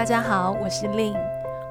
[0.00, 1.14] 大家好，我是 Lin，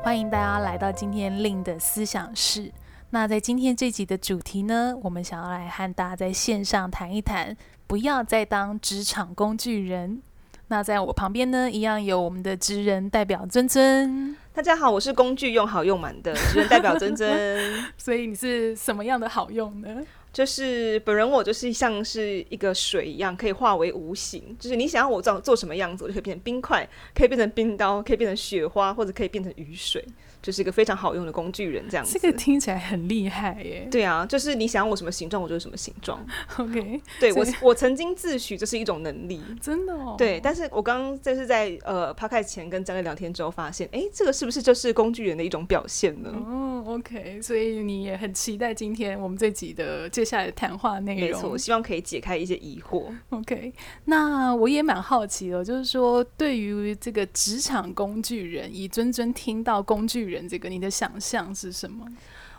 [0.03, 2.71] 欢迎大家来到今天 Lin 的思想室。
[3.09, 7.57] 那在今天这集的主题呢，我们想要来和大家在线上谈一谈，
[7.87, 10.21] 不要再当职场工具人。
[10.67, 14.37] 那在我旁边呢，一样有我们的职人代表尊尊。
[14.53, 17.83] 大家好，我是工具用好用满的职人代表尊尊。
[17.97, 19.89] 所以你是什么样的好用呢？
[20.31, 24.55] 就是本人我就是像是一个水一样，可以化为无形。
[24.59, 30.03] 就是你想要我做做什么样子，我就可以变成冰块，可以变成冰刀，可以变成雪花，或者可以变成雨水。
[30.41, 32.17] 就是一个非常好用的工具人，这样子。
[32.17, 33.87] 这个听起来很厉害耶。
[33.91, 36.25] 对啊，就是你想要我什么形状，我就是什么形状。
[36.57, 40.15] OK，对我我曾经自诩这是一种能力，真的哦。
[40.17, 46.29] 对，但是我刚刚就是在呃 Podcast 前跟张磊聊天之后，发现，哎，这个是不是就是工具人的一种表现呢？
[46.45, 51.29] 哦，OK，所以你也很期待今天我们这集的接下来的谈话内容。
[51.29, 53.05] 没错，我希望可以解开一些疑惑。
[53.29, 53.73] OK，
[54.05, 60.39] 那我也蛮好奇的，就是说对于这个职场工具人，以尊尊听到工具人。
[60.39, 62.07] 人这个，你的想象是什么？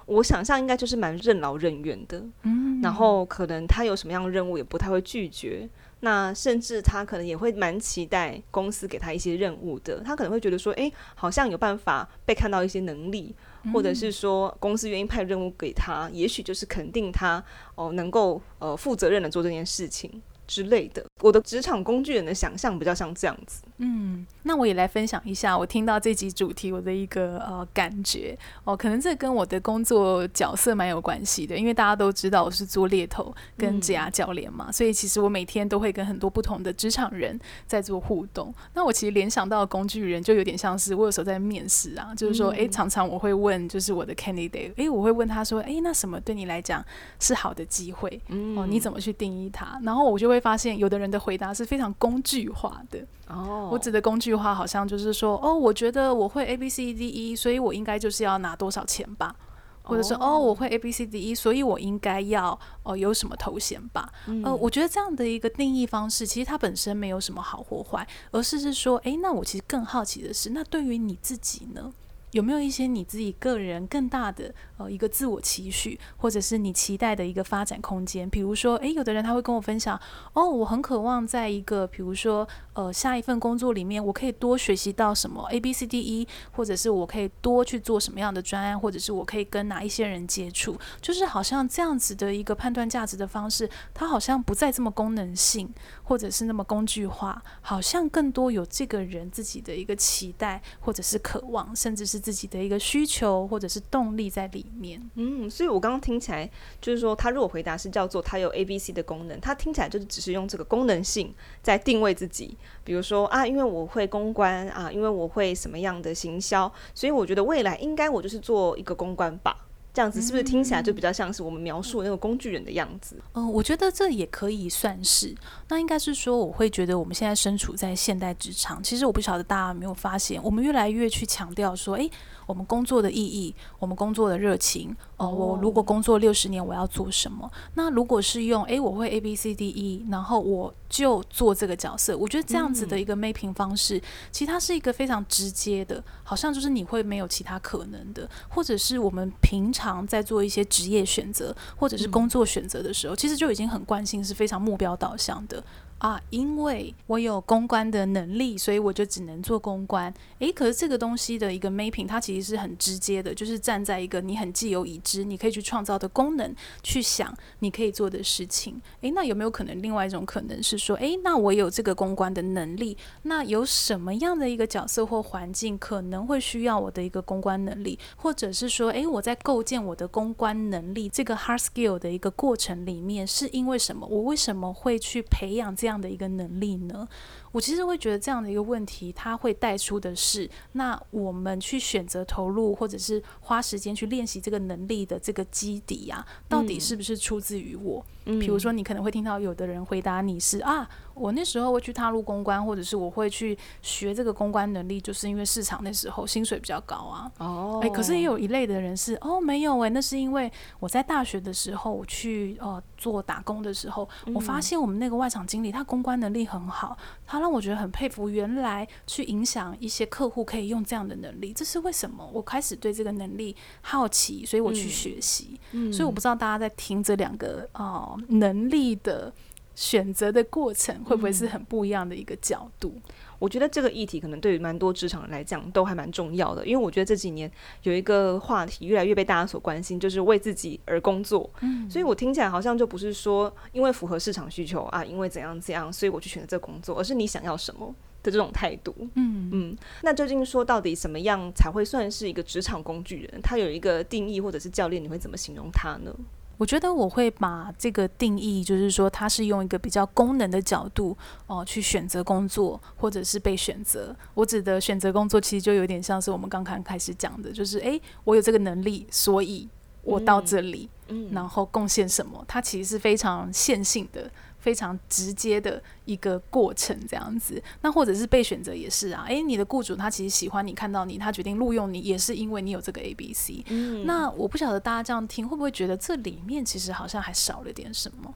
[0.04, 5.68] 我想象应该就是蛮任劳任怨的，嗯，然后可能他有什么样的任务也不太会拒绝，
[6.00, 13.34] 那甚至他可能也会蛮期待公司给他一些任务的，他可能会觉得说，诶，好像有办法被看到一些能力，
[13.72, 17.42] 或者是说公司愿意派任务给他，也许就是肯定他
[17.76, 20.20] 哦能够呃负责任的做这件事情。
[20.50, 23.62] 之类的，我的职场工具人的想象比较像这样子。
[23.78, 38.52] 嗯，那我也来分享一下我听到这集主题我的一个呃感觉哦，可能这跟我的工作角色蛮有关系的，因为大家都知道我是做猎头跟职涯教练嘛，嗯，所以其实我每天都会跟很多不同的职场人在做互动。
[38.74, 46.84] 那我其实联想到的工具人就有点像是我有时候在面试啊，就是说，哎，常常我会问，就是我的 candidate，哎，我会问他说，哎，那什么对你来讲
[47.18, 48.20] 是好的机会？
[48.28, 49.78] 嗯哦，你怎么去定义它？
[49.84, 50.40] 然后我就会。
[50.40, 53.72] 发现有的人的回答是非常工具化的哦，oh.
[53.74, 59.34] 我指的工具化好像就是说，哦，我觉得我会 A B C D E，所以我应该就是要拿多少钱吧
[59.82, 59.90] ，oh.
[59.90, 71.92] 或者说，哦，我会 A B C D E，所以我应该要哦有什么头衔吧，嗯、呃，我觉得这样的一个定义方式，其实它本身没有什么好或坏，而是是说，诶，那我其实更好奇的是，那对于你自己呢？
[72.32, 78.28] 有没有一些你自己个人更大的呃一个自我期许，或者是你期待的一个发展空间？
[78.30, 80.00] 比如说，诶，有的人他会跟我分享，
[80.32, 95.68] 哦，我很渴望在一个比如说呃下一份工作里面，我可以多学习到什么 A B C D E，或者是我可以多去做什么样的专案，或者是我可以跟哪一些人接触，就是好像这样子的一个判断价值的方式，它好像不再这么功能性，
[96.04, 102.20] 或者是那么工具化，好像更多有这个人自己的一个期待，或者是渴望，甚至是。
[102.20, 106.48] 自己的一个需求或者是动力在里面，嗯，所以我刚刚听起来
[106.78, 119.56] 就是说，他如果回答是叫做他有 A、B、C 的功能，他听起来就是只是用这个功能性在定位自己，比如说啊，因为我会公关啊，因为我会什么样的行销，所以我觉得未来应该我就是做一个公关吧。
[119.92, 123.16] 这样子是不是听起来就比较像是我们描述的那个工具人的样子？
[123.32, 125.34] 嗯、呃，我觉得这也可以算是。
[125.68, 132.10] 那应该是说，我会觉得我们现在身处在现代职场，其实我不晓得大家有没有发现，我们越来越去强调说，诶，
[132.46, 134.94] 我们工作的意义，我们工作的热情。
[135.16, 137.50] 哦，我如果工作六十年，我要做什么？
[137.74, 142.16] 那如果是用，诶，我会 A B C D E，然后我就做这个角色。
[142.16, 144.02] 我觉得这样子的一个 mapping 方式，嗯、
[144.32, 155.62] 其实它是一个非常直接的，好像就是你会没有其他可能的，或者是我们平常在做一些职业选择或者是工作选择的时候，嗯、其实就已经很惯性是非常目标导向的。
[156.00, 160.12] 啊，因为我有公关的能力，所以我就只能做公关。
[160.38, 168.80] 诶，可是这个东西的一个 mapping，它其实是很直接的，就是站在一个你很既有已知，你可以去创造的功能去想你可以做的事情。
[169.02, 184.06] 诶，那有没有可能另外一种可能是说，诶，那我有这个公关的能力，那有什么样的一个角色或环境可能会需要我的一个公关能力，或者是说，诶，我在构建我的公关能力这个 hard skill 的一个过程里面，是因为什么？
[184.06, 185.89] 我为什么会去培养这样？
[185.90, 187.08] 这样的一个能力呢？
[187.52, 198.04] 我其实会觉得这样的一个问题，它会带出的是，那我们去选择投入，或者是花时间去练习这个能力的这个基底呀、啊，到底是不是出自于我？
[198.26, 200.88] 嗯，比如说你可能会听到有的人回答你是啊。
[201.12, 207.30] 我那时候会去踏入公关，或者是我会去学这个公关能力，就是因为市场那时候薪水比较高啊。
[207.36, 218.28] 哦，哎，可是也有一类的人是哦，没有哎、欸，那是因为我在大学的时候我去呃做打工的时候，嗯、我发现我们那个外场经理他公关能力很好，他让我觉得很佩服。
[218.28, 222.28] 原来去影响一些客户可以用这样的能力，这是为什么？
[222.32, 225.58] 我开始对这个能力好奇，所以我去学习。
[225.72, 229.32] 嗯，所以我不知道大家在听这两个呃能力的。
[229.72, 232.92] 选择的过程会不会是很不一样的一个角度？
[232.96, 233.02] 嗯
[233.40, 237.50] 我觉得这个议题可能对于蛮多职场人来讲都还蛮重要的，因为我觉得这几年
[237.82, 241.50] 有一个话题越来越被大家所关心，就是为自己而工作。
[241.62, 247.92] 嗯，所以我听起来好像就不是说因为符合市场需求啊，因为怎样怎样，所以我去选择这个工作，而是你想要什么
[248.22, 248.94] 的这种态度。
[249.14, 253.40] 嗯嗯，那究竟说到底什么样才会算是一个职场工具人？
[253.42, 256.14] 他有一个定义或者是教练，你会怎么形容他呢？
[256.60, 261.16] 我觉得我会把这个定义，就是说，它是用一个比较功能的角度
[261.46, 264.14] 哦、呃，去选择工作，或者是被选择。
[264.34, 269.66] 我指的选择工作，其实就有点像是我们刚刚开始讲的，就是诶，我有这个能力，所以
[270.02, 272.44] 我到这里，嗯，然后贡献什么？
[272.46, 274.30] 它其实是非常线性的。
[274.60, 277.62] 非常直接的一个过程，这样子。
[277.80, 279.24] 那或者是被选择也是啊。
[279.26, 283.64] 诶，你的雇主他其实喜欢你，看到你，他决定录用你，也是因为你有这个 A B C。
[283.68, 284.06] 嗯。
[284.06, 288.32] 那我不晓得大家这样听会不会觉得这里面其实好像还少了点什么？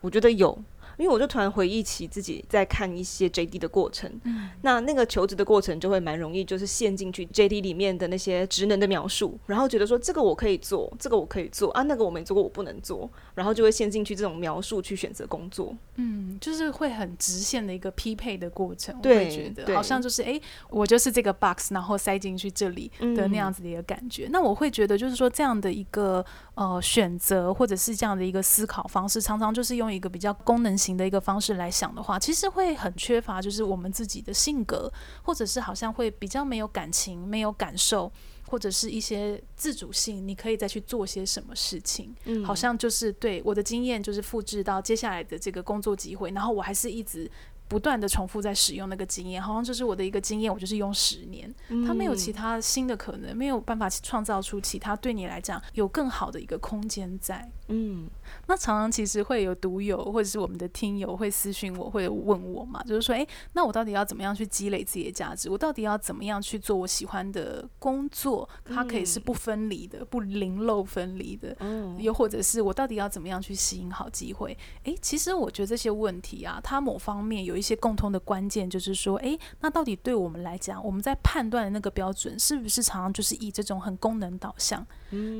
[0.00, 0.62] 我觉得有。
[0.98, 26.24] 因为我就突然回忆起自己在看一些 JD 的过程，嗯，那那个求职的过程就会蛮容易，就是陷进去 JD 里面的那些职能的描述，然后觉得说这个我可以做，这个我可以做啊，那个我没做过，我不能做，然后就会陷进去这种描述去选择工作，嗯，就是会很直线的一个匹配的过程，对，我会觉得好像就是哎，我就是这个 box，然后塞进去这里的那样子的一个感觉，嗯，那我会觉得就是说这样的一个
[26.56, 30.87] 呃选择或者是这样的一个思考方式，常常就是用一个比较功能性。
[30.96, 34.92] 的一个方式来想的话，其实会很缺乏，就是我们自己的性格，
[35.22, 38.10] 或者是好像会比较没有感情、没有感受，
[38.46, 40.26] 或者是一些自主性。
[40.26, 42.14] 你可以再去做些什么事情？
[42.24, 47.30] 嗯，好像就是对我的经验，就是复制到接下来的这个工作机会，然后我还是一直。
[47.70, 51.54] 不断的重复在使用那个经验，好像就是我的一个经验，我就是用十年，
[51.86, 57.46] 它没有其他新的可能，没有办法创造出其他对你来讲有更好的一个空间在。
[57.66, 58.08] 嗯，
[58.46, 65.50] 那常常其实会有读友或者是我们的听友会私讯我，会问我嘛，就是说，诶，那我到底要怎么样去积累自己的价值？
[65.50, 68.48] 我到底要怎么样去做我喜欢的工作？
[68.64, 71.54] 它可以是不分离的，不零漏分离的。
[71.60, 74.56] 嗯，又或者是我到底要怎么样去吸引好机会？
[74.84, 77.58] 诶，其实我觉得这些问题啊，它某方面有。
[77.58, 84.86] 一些共通的关键就是说，诶，那到底对我们来讲，我们在判断的那个标准是不是常常就是以这种很功能导向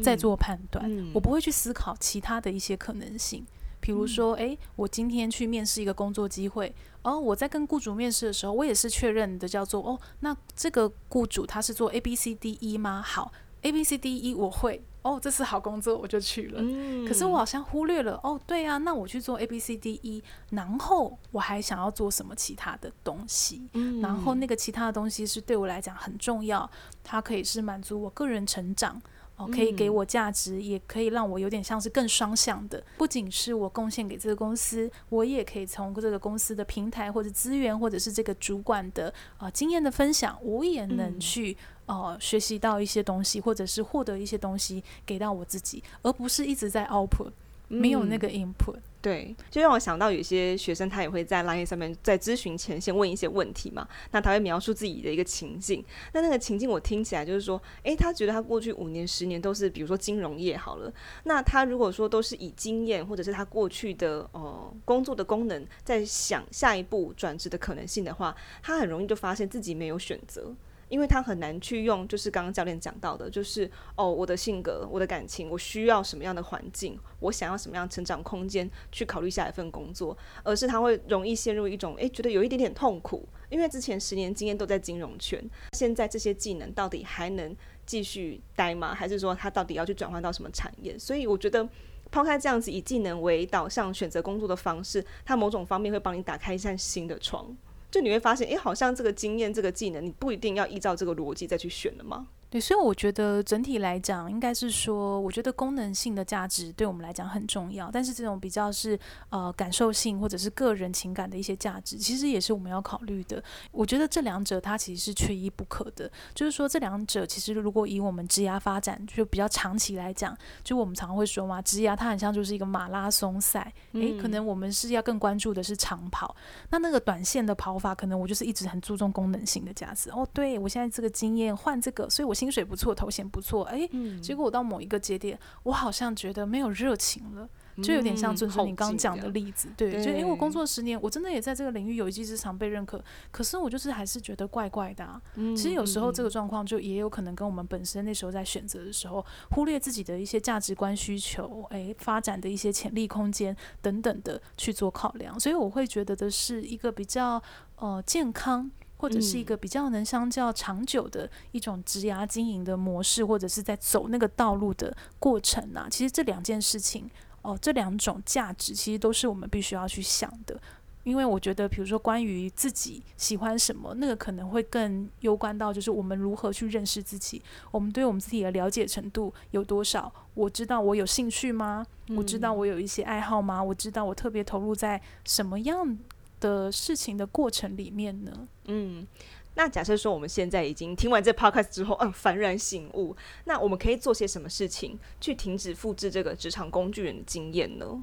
[0.02, 0.84] 在做判断？
[0.90, 3.44] 嗯，我不会去思考其他的一些可能性，
[3.80, 13.02] 比如说，诶，我今天去面试一个工作机会，哦，我在跟雇主面试的时候，我也是确认的，叫做，哦，那这个雇主他是做 A B C D E 吗？
[13.02, 13.32] 好
[13.62, 14.82] ，A B C D E 我会。
[15.02, 16.58] 哦，这是好工作，我就去了。
[16.60, 18.20] 嗯，可是我好像忽略了。
[18.22, 23.68] 哦，对啊，那我去做 A B C D E，然后我还想要做什么其他的东西？
[23.72, 26.68] 嗯，然后那个其他的东西是对我来讲很重要，
[27.02, 29.00] 它可以是满足我个人成长，
[29.38, 32.84] 哦，可以给我价值，也可以让我有点像是更双向的。
[32.98, 39.08] 不仅是我贡献给这个公司，我也可以从这个公司的平台或者资源，或者是这个主管的
[39.38, 41.56] 啊、呃、经验的分享，我也能去。
[41.88, 47.30] 哦、呃，学习到一些东西，或者是获得一些东西给到我自己，而不是一直在 output，
[47.68, 48.74] 没有那个 input。
[48.74, 60.92] 嗯、对，就让我想到有些学生他也会在 Line 上面在咨询前先问一些问题嘛，那他会描述自己的一个情境，那那个情境我听起来就是说，诶，他觉得他过去五年、十年都是比如说金融业好了，
[61.24, 70.52] 那他如果说都是以经验或者是他过去的呃工作的功能在想下一步转职的可能性的话，他很容易就发现自己没有选择。
[70.88, 85.42] 因为他很难去用，就是刚刚教练讲到的，就是哦，我的性格、我的感情，我需要什么样的环境，我想要什么样成长空间去考虑下一份工作，而是他会容易陷入一种诶，觉得有一点点痛苦，因为之前十年经验都在金融圈，
[85.72, 87.54] 现在这些技能到底还能
[87.84, 88.94] 继续待吗？
[88.94, 90.98] 还是说他到底要去转换到什么产业？
[90.98, 91.68] 所以我觉得
[92.10, 97.54] 抛开这样子以技能为导向选择工作的方式，它某种方面会帮你打开一扇新的窗。
[97.90, 102.28] 就你会发现，诶，好像这个经验、这个技能，你不一定要依照这个逻辑再去选了吗？
[102.50, 113.44] 对，所以我觉得整体来讲，应该是说，我觉得功能性的价值对我们来讲很重要，但是这种比较是呃感受性或者是个人情感的一些价值，其实也是我们要考虑的。
[113.70, 126.34] 我觉得这两者它其实是缺一不可的，就是说这两者其实如果以我们职涯发展就比较长期来讲，就我们常常会说嘛，职涯它很像就是一个马拉松赛，诶，可能我们是要更关注的是长跑，
[126.70, 130.08] 那那个短线的跑法，可能我就是一直很注重功能性的价值。
[130.12, 132.37] 哦，对，我现在这个经验换这个，所以我。
[132.38, 133.88] 薪水不错，头衔不错，哎，
[134.22, 137.48] 结果我到某一个节点，我好像觉得没有热情了。
[137.80, 145.22] 就有点像尊尊你刚刚讲的例子，对，对就因为我工作十年，我真的也在这个领域有一技之长被认可，可是我就是还是觉得怪怪的啊。
[145.36, 157.40] 嗯、其实有时候这个状况就也有可能跟我们本身那时候在选择的时候，忽略自己的一些价值观需求，哎，发展的一些潜力空间等等的去做考量，所以我会觉得的是一个比较
[157.76, 158.68] 呃健康。
[158.98, 167.10] 或者是一个比较能相较长久的一种职涯经营的模式，或者是在走那个道路的过程啊，其实这两件事情
[167.42, 170.60] 哦，这两种价值其实都是我们必须要去想的。
[171.04, 177.40] 因为我觉得，比如说关于自己喜欢什么，那个可能会更攸关到就是我们如何去认识自己，
[177.70, 180.12] 我们对我们自己的了解程度有多少？
[180.34, 181.86] 我知道我有兴趣吗？
[182.14, 183.62] 我知道我有一些爱好吗？
[183.62, 185.96] 我知道我特别投入在什么样
[186.40, 188.48] 的事情的过程里面呢？
[188.66, 189.06] 嗯，
[189.54, 198.02] 那假设说我们现在已经听完这 podcast 之后，嗯，幡然醒悟，那我们可以做些什么事情去停止复制这个职场工具人的经验呢？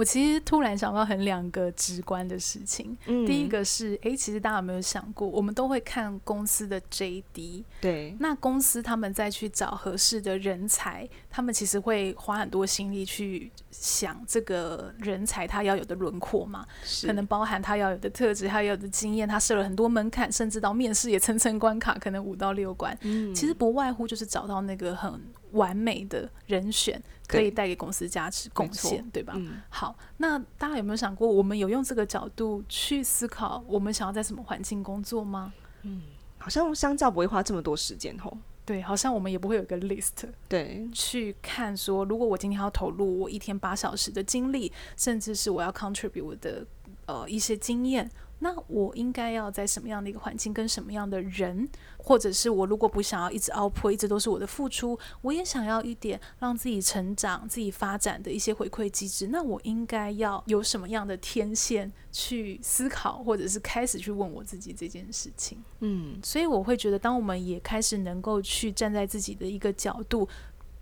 [0.00, 2.96] 我其实突然想到很两个直观的事情。
[3.04, 16.64] 嗯，第一个是，诶，其实大家有没有想过，我们都会看公司的 JD，对，那公司他们再去找合适的人才，他们其实会花很多心力去想这个人才他要有的轮廓嘛，
[17.06, 22.96] 可能包含他要有的特质，他要有的经验，他设了很多门槛，甚至到面试也层层关卡，可能五到六关。
[23.02, 25.20] 嗯，其实不外乎就是找到那个很。
[25.52, 29.34] 完美的人选可以带给公司价值贡献，对吧？
[29.36, 35.52] 嗯、好，那大家有没有想过，我们有用这个角度去思考，我们想要在什么环境工作吗？
[35.82, 36.02] 嗯，
[36.38, 38.36] 好像相较不会花这么多时间吼。
[38.64, 46.64] 对，好像我们也不会有一个 list，对，去看说，如果我今天要投入我一天八小时的精力，甚至是我要 contribute 我的
[47.06, 48.08] 呃一些经验。
[48.42, 51.68] 那我应该要在什么样的一个环境，跟什么样的人，
[51.98, 59.28] 或者是我如果不想要一直 output，一直都是我的付出，我也想要一点让自己成长、自己发展的一些回馈机制。
[59.28, 65.62] 那我应该要有什么样的天线去思考，或者是开始去问我自己这件事情？
[65.80, 70.26] 嗯，所以我会觉得，当我们也开始能够去站在自己的一个角度，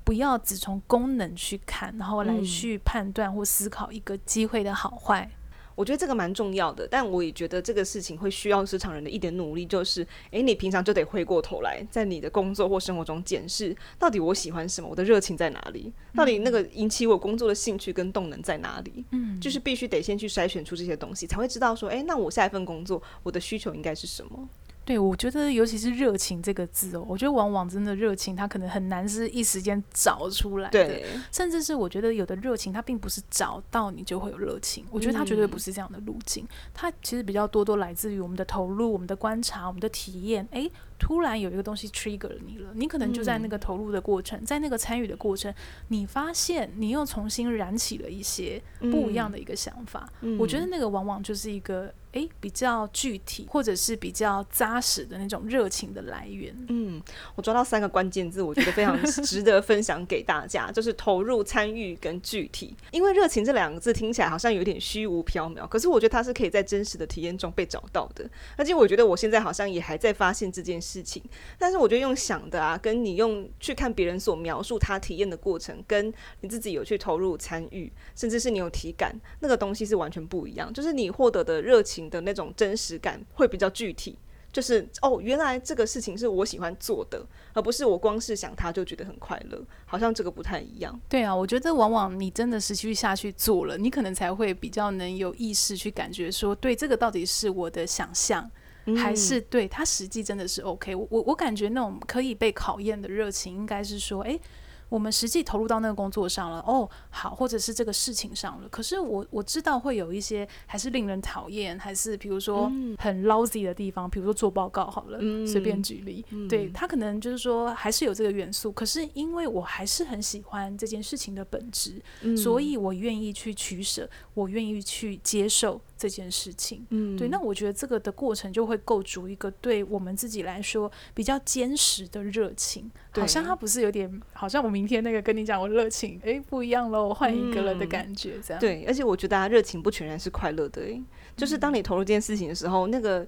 [0.04, 5.28] 不要只从功能去看，然后来去判断或思考一个机会的好坏。
[5.78, 24.48] 我觉得这个蛮重要的，但我也觉得这个事情会需要职场人的一点努力，就是，诶，你平常就得回过头来，在你的工作或生活中检视，到底我喜欢什么，我的热情在哪里，到底那个引起我工作的兴趣跟动能在哪里，嗯，就是必须得先去筛选出这些东西，才会知道说，诶，那我下一份工作我的需求应该是什么。
[24.88, 40.72] 对，我觉得尤其是热情这个字哦，我觉得往往真的热情，它可能很难是一时间找出来的，对甚至是我觉得有的热情，它并不是找到你就会有热情，我觉得它绝对不是这样的路径，嗯、它其实比较多多来自于我们的投入、我们的观察、我们的体验，诶。
[40.98, 45.52] 突然有一个东西 trigger 了你了，你可能就在那个投入的过程，嗯、在那个参与的过程，
[45.88, 50.10] 你发现你又重新燃起了一些不一样的一个想法。
[50.22, 56.52] 嗯、我觉得那个往往就是一个诶比较具体或者是比较扎实的那种热情的来源。
[56.68, 57.00] 嗯，
[57.36, 62.74] 我抓到三个关键字，我觉得非常值得分享给大家， 就是投入、参与跟具体。
[62.90, 68.28] 因为热情这两个字听起来好像有点虚无缥缈，可是我觉得它是可以在真实的体验中被找到的。
[68.56, 70.87] 而且我觉得我现在好像也还在发现这件事。
[70.88, 71.22] 事情，
[71.58, 80.72] 但是我觉得用想的啊，跟你用去看别人所描述他体验的过程，跟你自己有去投入参与，甚至是你有体感，那个东西是完全不一样。
[80.72, 84.16] 就是你获得的热情的那种真实感会比较具体，
[84.50, 90.98] 就是哦，原来这个事情是我喜欢做的，而不是我光是想他就觉得很快乐，好像这个不太一样。
[91.08, 98.50] 对啊，我觉得往往你真的实际下去做了，你可能才会比较能有意识去感觉说，对，这个到底是我的想象。
[98.96, 104.40] 还是对他实际真的是 OK，我我我感觉那种可以被考验的热情，应该是说，诶。
[104.88, 108.68] 我们实际投入到那个工作上了，哦，好，或者是这个事情上了。
[108.70, 118.72] 可是我我知道会有一些还是令人讨厌，还是比如说很 lousy 的地方，比如说做报告好了，嗯、随便举例，嗯、对他可能就是说还是有这个元素。
[118.72, 126.86] 可是因为我还是很喜欢这件事情的本质，嗯、所以我愿意去取舍，我愿意去接受这件事情。
[126.88, 132.90] 嗯，对，那我觉得这个的过程就会构筑一个对我们自己来说比较坚实的热情。
[133.12, 134.77] 对好像他不是有点，好像我们。
[134.78, 138.84] 明天那个跟你讲，我热情哎不一样了，我换一个了的感觉，这样、嗯、对。
[138.86, 141.02] 而且我觉得大家热情不全然是快乐的，哎，
[141.36, 143.26] 就是当你投入这件事情的时候，那个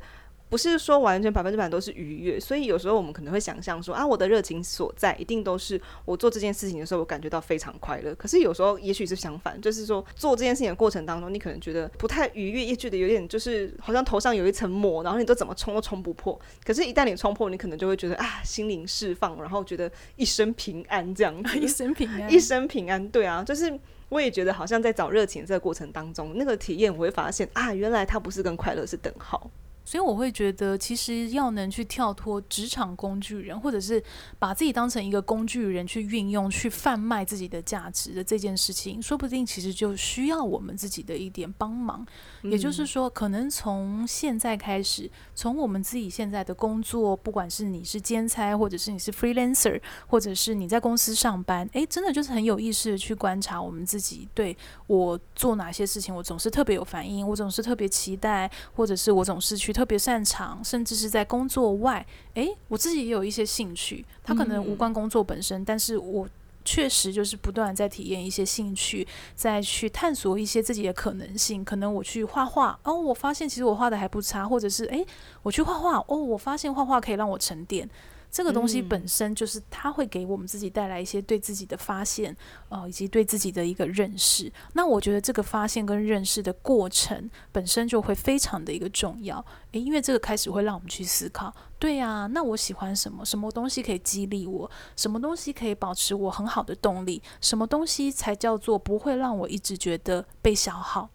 [0.50, 8.12] 不是说完全百分之百都是愉悦，所以有时候我们可能会想象说啊，我的热情所在一定都是我做这件事情的时候，我感觉到非常快乐。
[8.16, 16.36] 可是有时候也许是相反，就是说做这件事情的过程当中，你可能觉得不太愉悦，也觉得有点就是好像头上有一层膜，然后你都怎么冲都冲不破。
[16.64, 23.08] 可是，一旦你冲破，你可能就会觉得啊，心灵释放，然后觉得 一生平安这样子，一生平安，一生平安。
[23.10, 23.72] 对啊，就是
[24.08, 29.48] 我也觉得好像在找热情这个过程当中，那个体验我会发现啊，原来它不是跟快乐是等号。
[29.90, 34.00] 所以我会觉得，其实要能去跳脱职场工具人，或者是
[34.38, 42.06] 把自己当成一个工具人去运用、去贩卖自己的价值的这件事情，说不定其实就需要我们自己的一点帮忙。
[42.42, 54.56] 也就是说，可能从现在开始，从我们自己现在的工作，不管是你是兼差，或者是你是 freelancer，或者是你在公司上班，诶，真的就是很有意识的去观察我们自己，对
[54.86, 59.74] 我做哪些事情，我总是特别有反应，我总是特别期待，或者是我总是去。
[59.80, 66.28] 特别擅长，甚至是在工作外，诶，我自己也有一些兴趣，它可能无关工作本身，嗯、但是我
[66.66, 71.64] 确实就是不断在体验一些兴趣，再去探索一些自己的可能性。
[71.64, 75.02] 可能我去画画，哦，我发现其实我画的还不差，或者是诶，
[75.42, 77.88] 我去画画，哦，我发现画画可以让我沉淀。
[78.30, 82.36] 这个东西本身就是它会给我们自己带来一些对自己的发现，
[82.68, 84.50] 呃，以及对自己的一个认识。
[84.74, 93.24] 那我觉得这个发现跟认识的过程本身就会非常的一个重要，诶，因为这个开始会让我们去思考，对呀，那我喜欢什么？
[93.24, 94.70] 什么东西可以激励我？
[94.96, 97.20] 什么东西可以保持我很好的动力？
[97.40, 101.10] 什么东西才叫做不会让我一直觉得被消耗？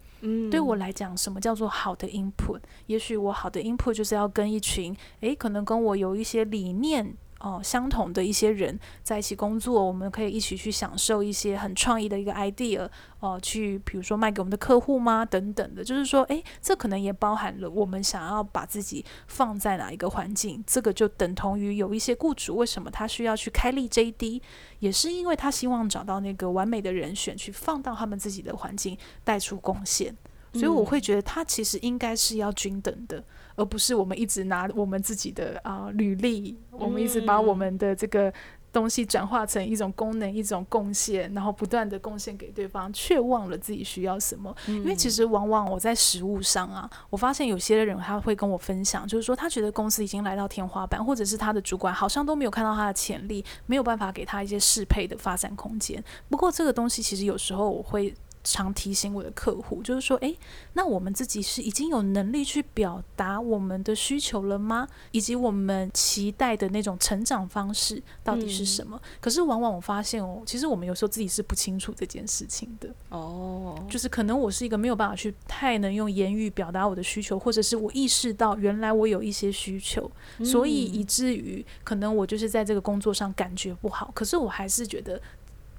[0.49, 2.59] 对我来讲，什么叫做好的 input？
[2.87, 7.15] 也许我好的 input 就是要跟一群，诶，可能跟我有一些理念。
[7.45, 15.23] 哦，相同的一些人在一起工作，我们可以一起去享受一些很创意的一个 idea，哦，去比如说卖给我们的客户吗？
[15.23, 24.41] 等等的，就是说，诶，这可能也包含了我们想要把自己放在哪一个环境，这个就等同于有一些雇主为什么他需要去开立 JD，
[24.79, 30.17] 也是因为他希望找到那个完美的人选去放到他们自己的环境带出贡献，
[30.55, 33.23] 所以我会觉得他其实应该是要均等的。
[33.57, 38.29] 而不是我们一直拿我们自己的啊、呃、履历，我们一直把我们的这个
[38.69, 44.53] 东西转化成一种功能、一种贡献，然后不断的贡献给对方，却忘了自己需要什么。
[44.67, 56.03] 因为其实往往我在实物上啊，我发现有些人他会跟我分享，就是说他觉得公司已经来到天花板，或者是他的主管好像都没有看到他的潜力，没有办法给他一些适配的发展空间。
[56.29, 58.13] 不过这个东西其实有时候我会。
[58.45, 60.37] 常提醒我的客户，就是说，诶，
[60.73, 64.87] 那我们自己是已经有能力去表达我们的需求了吗？
[65.11, 68.97] 以及我们期待的那种成长方式到底是什么？
[69.03, 69.09] 嗯。
[69.19, 72.87] 可是往往我发现哦，其实我们有时候自己是不清楚这件事情的。
[73.09, 80.09] 哦，就是可能我是一个没有办法去太能用言语表达我的需求，或者是我意识到原来我有一些需求，
[80.43, 85.19] 所以以至于可能我就是在这个工作上感觉不好，可是我还是觉得。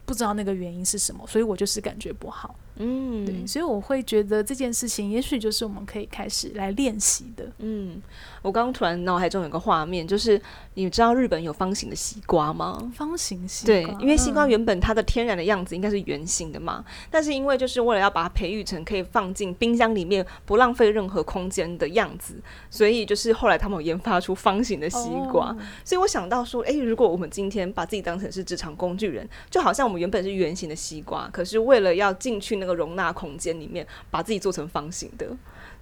[0.07, 2.55] 不知道那个原因是什么，所以我就是感觉不好。
[2.78, 7.50] 嗯，对，所以我会觉得这件事情，也许就是我们可以开始来练习的。
[7.58, 8.02] 嗯，
[8.42, 10.40] 我刚刚突然脑海中有个画面，就是
[10.74, 12.92] 你知道日本有方形的西瓜吗？
[12.94, 22.34] 方形西瓜，对，因为西瓜原本它的天然的样子应该是圆形的嘛，嗯，但是因为就是为了要把它培育成可以放进冰箱里面不浪费任何空间的样子，
[22.70, 25.46] 所以就是后来他们有研发出方形的西瓜。
[25.46, 32.65] 哦，所以我想到说，诶，如果我们今天把自己当成是职场工具人，就好像我们原本是圆形的西瓜，可是为了要进去那个。
[32.66, 35.29] 那个容纳空间里面，把自己做成方形的，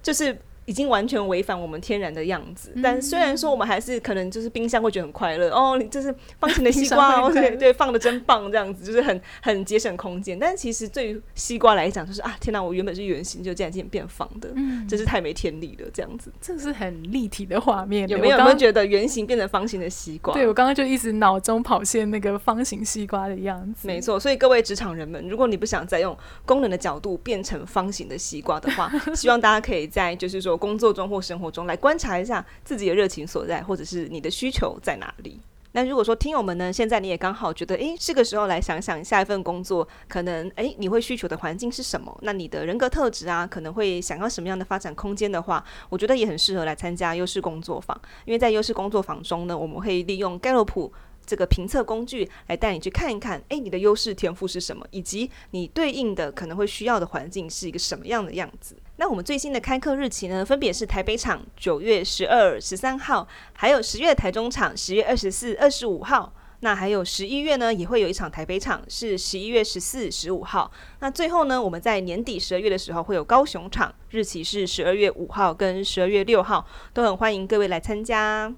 [0.03, 0.38] 就是。
[0.66, 10.38] 已经完全违反我们天然的样子，但虽然说我们还是可能就是冰箱会觉得很快乐哦，你这是方形的西瓜 哦，对对，放的真棒，这样子就是很很节省空间。
[10.38, 16.33] 但其实对于西瓜来讲，就是啊，天哪，我原本是圆形，就竟然变变方的，嗯，真是太没天理了，这样子。
[16.40, 18.38] 这是很立体的画面，有没有？
[18.38, 20.35] 有没有觉得圆形变成方形的西瓜？
[20.35, 23.87] 对，我刚刚就一直脑中跑现那个方形西瓜的样子。
[23.87, 35.40] 没错，所以各位职场人们，如果你不想再用功能的角度变成方形的西瓜的话， 希望大家可以在就是说工作中或生活中来观察一下自己的热情所在，或者是你的需求在哪里。
[35.73, 42.17] 那如果说听友们呢，现在你也刚好觉得，诶，是个时候来想想下一份工作，可能诶你会需求的环境是什么？
[42.23, 48.01] 那你的人格特质啊，可能会想要什么样的发展空间的话，我觉得也很适合来参加优势工作坊。
[48.25, 50.93] 因为在优势工作坊中呢，我们会利用盖洛普。
[51.27, 58.77] 这个评测工具来带你去看一看，诶，你的优势天赋是什么，以及你对应的可能会需要的环境是一个什么样的样子。
[58.96, 66.33] 那我们最新的开课日期呢，分别是台北场九月十二、十三号，还有十月台中场十月二十四、二十五号。
[66.61, 70.70] 那还有十一月呢，也会有一场台北场，是十一月十四、十五号。
[71.00, 78.50] 那最后呢，我们在年底十二月的时候会有高雄场，日期是十二月五号跟十二月六号，都很欢迎各位来参加。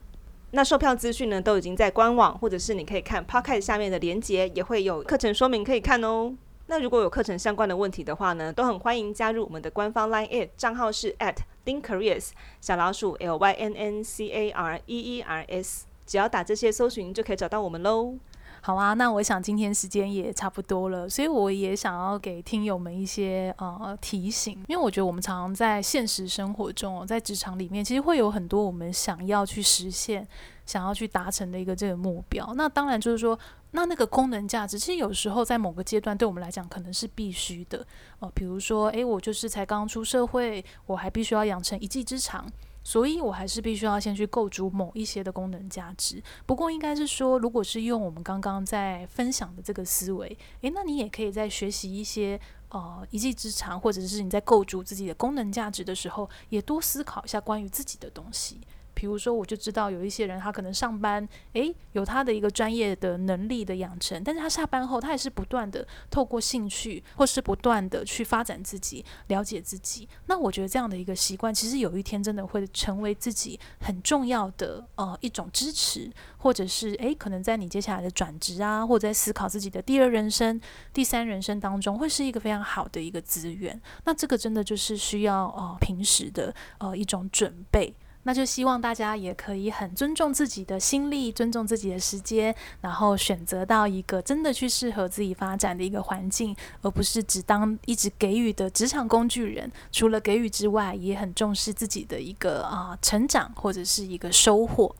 [0.53, 6.35] 那售票资讯呢，都已经在官网，或者是你可以看 Podcast 下面的连结，也会有课程说明可以看哦。
[6.69, 18.15] 那如果有课程相关的问题的话呢，都很欢迎加入我们的官方 Line，账号是 at linkcareers 小老鼠 L Y N N C A R E E R S，只要打这些搜寻就可以找到我们喽。
[18.63, 30.27] 好啊，那我想今天时间也差不多了，所以我也想要给听友们一些呃提醒，因为我觉得我们常常在现实生活中，在职场里面，其实会有很多我们想要去实现、
[30.67, 32.53] 想要去达成的一个这个目标。
[32.55, 33.39] 那当然就是说，
[33.71, 37.87] 那那个功能价值，其实有时候在某个阶段对我们来讲可能是必须的
[38.19, 42.47] 哦、比如说，诶，我就是才刚出社会，我还必须要养成一技之长。
[42.83, 46.23] 所以，我还是必须要先去构筑某一些的功能价值。
[46.47, 58.61] 不过，应该是说，如果是用我们刚刚在分享的这个思维，诶，那你也可以在学习一些呃一技之长，或者是你在构筑自己的功能价值的时候，也多思考一下关于自己的东西。
[58.97, 70.09] 比如说，我就知道有一些人，他可能上班，诶，有他的一个专业的能力的养成，但是他下班后，他也是不断的透过兴趣，或是不断的去发展自己，了解自己。
[70.29, 80.59] 那我觉得这样的一个习惯，其实有一天真的会成为自己很重要的呃一种支持，或者是诶，可能在你接下来的转职啊，或者在思考自己的第二人生、
[80.95, 83.79] 第三人生当中，会是一个非常好的一个资源。
[84.07, 87.95] 那这个真的就是需要呃平时的呃一种准备。
[88.27, 99.71] 那就希望大家也可以很尊重自己的心力，尊重自己的时间，然后选择到一个真的去适合自己发展的一个环境，而不是只当一直给予的职场工具人。
[99.93, 104.93] 除了给予之外，也很重视自己的一个啊、成长或者是一个收获。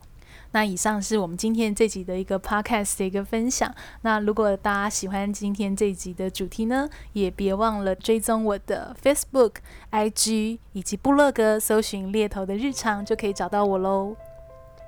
[0.57, 3.71] 那以上是我们今天这集的一个 podcast 的一个分享。
[4.01, 9.57] 那如果大家喜欢今天这集的主题呢，也别忘了追踪我的 Facebook、
[9.91, 14.15] IG 以及部落格，搜寻猎头的日常就可以找到我喽。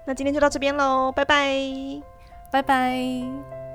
[0.08, 1.54] 那今天就到这边喽，拜拜，
[2.52, 3.69] 拜拜。